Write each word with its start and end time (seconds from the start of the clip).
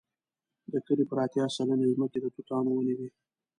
د 0.71 0.73
کلي 0.85 1.03
پر 1.09 1.17
اتیا 1.25 1.45
سلنې 1.55 1.87
ځمکې 1.95 2.19
د 2.21 2.25
توتانو 2.35 2.69
ونې 2.73 2.93
وې. 2.97 3.09